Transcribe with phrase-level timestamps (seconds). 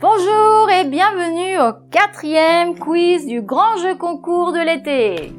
[0.00, 5.34] Bonjour et bienvenue au quatrième quiz du grand jeu concours de l'été.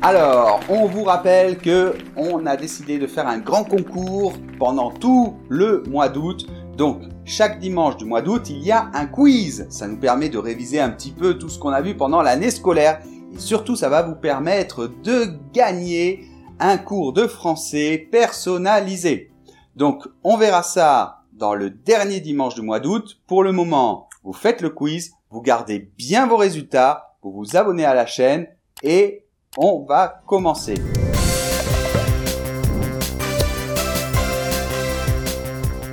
[0.00, 5.36] Alors, on vous rappelle que on a décidé de faire un grand concours pendant tout
[5.50, 6.46] le mois d'août.
[6.78, 9.66] Donc, chaque dimanche du mois d'août, il y a un quiz.
[9.68, 12.50] Ça nous permet de réviser un petit peu tout ce qu'on a vu pendant l'année
[12.50, 13.02] scolaire.
[13.34, 16.24] Et surtout, ça va vous permettre de gagner
[16.58, 19.30] un cours de français personnalisé.
[19.76, 23.18] Donc, on verra ça dans le dernier dimanche du mois d'août.
[23.26, 27.86] Pour le moment, vous faites le quiz, vous gardez bien vos résultats, vous vous abonnez
[27.86, 28.46] à la chaîne
[28.82, 29.24] et
[29.56, 30.74] on va commencer.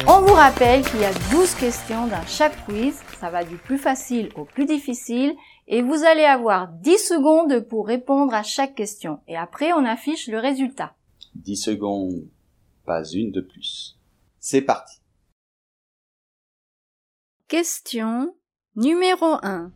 [0.06, 2.96] On vous rappelle qu'il y a 12 questions dans chaque quiz.
[3.20, 5.34] Ça va du plus facile au plus difficile.
[5.70, 9.20] Et vous allez avoir 10 secondes pour répondre à chaque question.
[9.30, 10.94] Et après, on affiche le résultat.
[11.36, 12.26] 10 secondes,
[12.86, 13.98] pas une de plus.
[14.40, 14.98] C'est parti.
[17.50, 18.36] Question
[18.76, 19.72] numéro 1.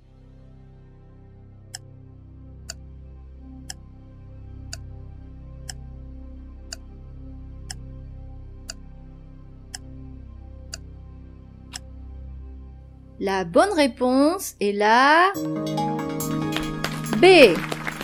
[13.22, 15.32] La bonne réponse est la
[17.22, 17.56] B.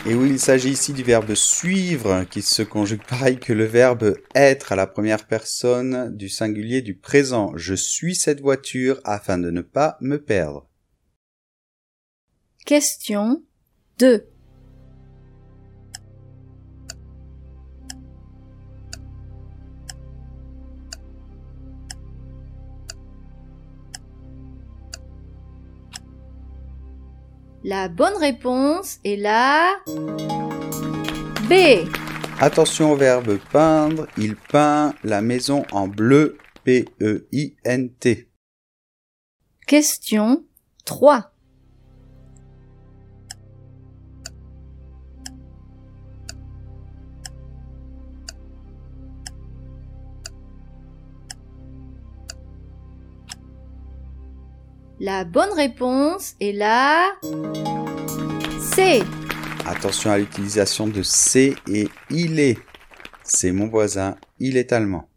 [0.10, 4.16] Et oui, il s'agit ici du verbe suivre qui se conjugue pareil que le verbe
[4.34, 7.52] être à la première personne du singulier du présent.
[7.58, 10.70] Je suis cette voiture afin de ne pas me perdre.
[12.66, 13.44] Question
[14.00, 14.26] 2.
[27.70, 29.76] La bonne réponse est la
[31.50, 31.86] B.
[32.40, 34.08] Attention au verbe peindre.
[34.18, 36.38] Il peint la maison en bleu.
[36.64, 38.30] P-E-I-N-T.
[39.66, 40.46] Question
[40.86, 41.34] 3.
[55.00, 57.12] La bonne réponse est la
[58.60, 59.04] C.
[59.68, 62.58] Attention à l'utilisation de C et il est.
[63.22, 65.08] C'est mon voisin, il est allemand.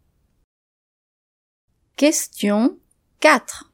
[1.95, 2.77] Question
[3.21, 3.70] 4.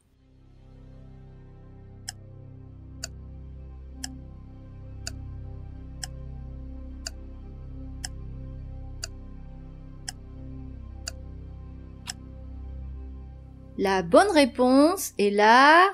[13.80, 15.92] La bonne réponse est la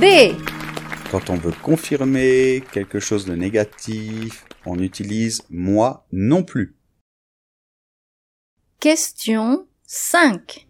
[0.00, 0.34] B.
[1.10, 6.74] Quand on veut confirmer quelque chose de négatif, on utilise moi non plus.
[8.80, 10.65] Question 5.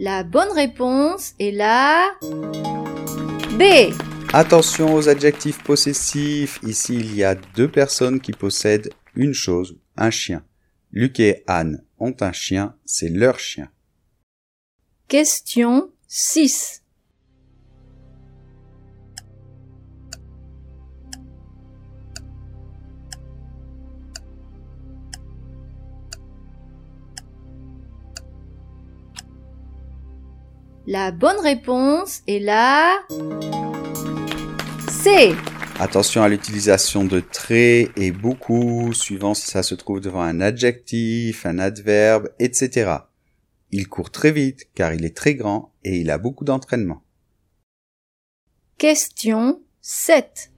[0.00, 2.12] La bonne réponse est la
[3.58, 3.92] B.
[4.32, 6.60] Attention aux adjectifs possessifs.
[6.62, 10.44] Ici, il y a deux personnes qui possèdent une chose, un chien.
[10.92, 13.70] Luc et Anne ont un chien, c'est leur chien.
[15.08, 16.84] Question 6.
[30.90, 33.00] La bonne réponse est la
[34.88, 35.34] C.
[35.78, 41.44] Attention à l'utilisation de très et beaucoup, suivant si ça se trouve devant un adjectif,
[41.44, 43.00] un adverbe, etc.
[43.70, 47.02] Il court très vite car il est très grand et il a beaucoup d'entraînement.
[48.78, 50.52] Question 7.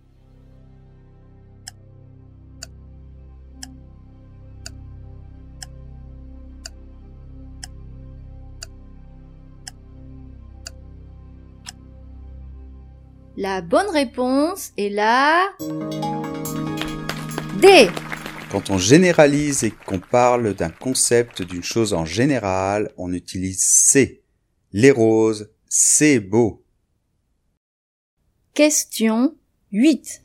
[13.42, 15.48] La bonne réponse est la
[17.58, 17.88] D.
[18.52, 24.20] Quand on généralise et qu'on parle d'un concept, d'une chose en général, on utilise c'est.
[24.74, 26.66] Les roses, c'est beau.
[28.52, 29.34] Question
[29.72, 30.20] 8.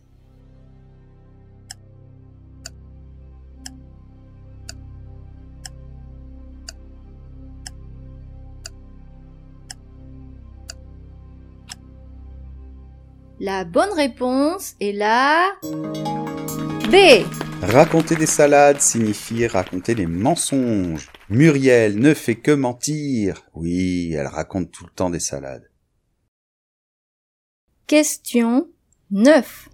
[13.46, 17.24] La bonne réponse est la B.
[17.62, 21.12] Raconter des salades signifie raconter des mensonges.
[21.30, 23.48] Muriel ne fait que mentir.
[23.54, 25.70] Oui, elle raconte tout le temps des salades.
[27.86, 28.68] Question
[29.12, 29.70] 9.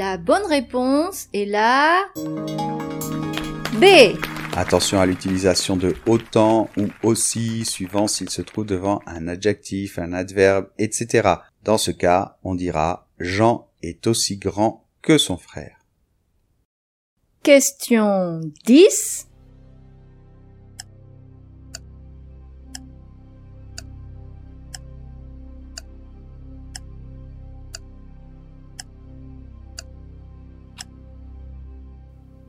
[0.00, 2.06] La bonne réponse est la
[3.74, 4.16] B.
[4.56, 10.14] Attention à l'utilisation de autant ou aussi suivant s'il se trouve devant un adjectif, un
[10.14, 11.34] adverbe, etc.
[11.64, 15.76] Dans ce cas, on dira Jean est aussi grand que son frère.
[17.42, 19.28] Question 10.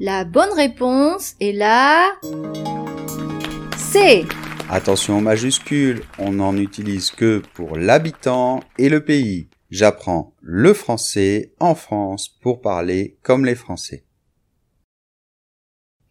[0.03, 2.13] La bonne réponse est la
[3.77, 4.25] C.
[4.67, 9.47] Attention aux majuscules, on n'en utilise que pour l'habitant et le pays.
[9.69, 14.03] J'apprends le français en France pour parler comme les Français.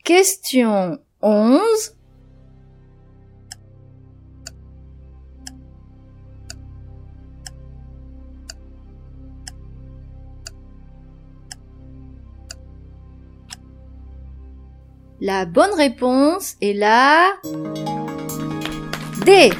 [0.04, 1.60] Question 11.
[15.22, 17.34] La bonne réponse est la
[19.26, 19.50] D.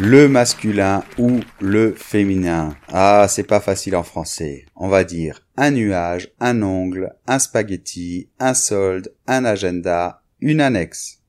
[0.00, 2.76] Le masculin ou le féminin.
[2.88, 4.66] Ah, c'est pas facile en français.
[4.74, 11.20] On va dire un nuage, un ongle, un spaghetti, un solde, un agenda, une annexe.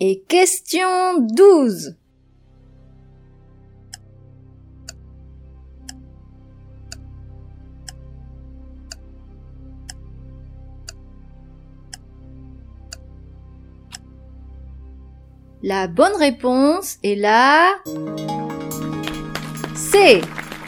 [0.00, 1.97] Et question 12.
[15.68, 17.68] La bonne réponse est la
[19.76, 20.22] C.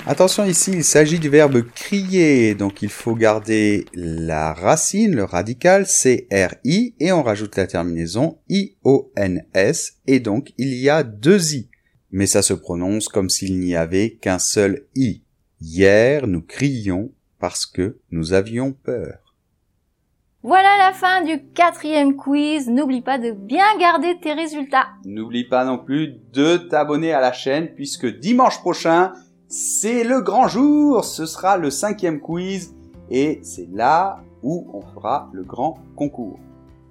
[0.05, 5.87] Attention ici, il s'agit du verbe crier, donc il faut garder la racine, le radical
[5.87, 11.71] CRI, et on rajoute la terminaison IONS, et donc il y a deux I.
[12.11, 15.23] Mais ça se prononce comme s'il n'y avait qu'un seul I.
[15.63, 19.30] Hier, nous crions parce que nous avions peur.
[20.43, 22.71] Voilà la fin du quatrième quiz.
[22.71, 24.87] N'oublie pas de bien garder tes résultats.
[25.05, 29.13] N'oublie pas non plus de t'abonner à la chaîne puisque dimanche prochain,
[29.49, 31.05] c'est le grand jour.
[31.05, 32.75] Ce sera le cinquième quiz
[33.11, 36.39] et c'est là où on fera le grand concours.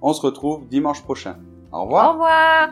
[0.00, 1.36] On se retrouve dimanche prochain.
[1.72, 2.10] Au revoir.
[2.10, 2.70] Au revoir.